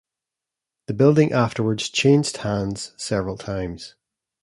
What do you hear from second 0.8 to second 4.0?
The building afterwards changed hands several times.